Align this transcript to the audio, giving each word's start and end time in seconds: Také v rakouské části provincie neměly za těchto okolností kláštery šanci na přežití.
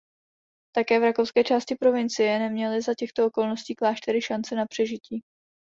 Také 0.75 0.99
v 0.99 1.03
rakouské 1.03 1.43
části 1.43 1.75
provincie 1.75 2.39
neměly 2.39 2.81
za 2.81 2.91
těchto 2.97 3.25
okolností 3.25 3.75
kláštery 3.75 4.21
šanci 4.21 4.55
na 4.55 4.65
přežití. 4.65 5.21